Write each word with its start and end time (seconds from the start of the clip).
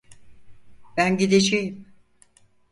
Ben 0.97 1.17
gideceğim. 1.17 1.87